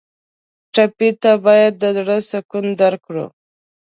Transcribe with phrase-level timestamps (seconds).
[0.73, 3.25] ټپي ته باید د زړه سکون درکړو.